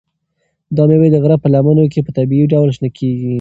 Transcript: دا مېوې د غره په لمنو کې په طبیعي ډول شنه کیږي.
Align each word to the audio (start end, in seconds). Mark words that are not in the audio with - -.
دا 0.75 0.83
مېوې 0.89 1.09
د 1.11 1.17
غره 1.23 1.37
په 1.41 1.47
لمنو 1.53 1.85
کې 1.91 1.99
په 2.05 2.11
طبیعي 2.17 2.45
ډول 2.51 2.69
شنه 2.75 2.89
کیږي. 2.97 3.29